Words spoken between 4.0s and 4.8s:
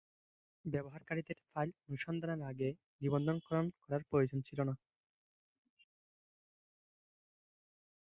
প্রয়োজন ছিল না।